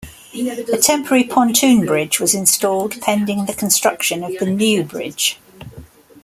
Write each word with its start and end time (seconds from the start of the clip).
A 0.73 0.77
temporary 0.79 1.23
pontoon 1.25 1.85
bridge 1.85 2.19
was 2.19 2.33
installed 2.33 2.99
pending 3.01 3.45
the 3.45 3.53
construction 3.53 4.23
of 4.23 4.35
the 4.39 4.47
new 4.47 4.83
bridge. 4.83 5.37